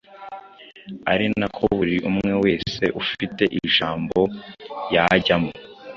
[1.13, 4.19] ari nako buri umwe wese ufite ijambo
[4.95, 5.51] yajyamo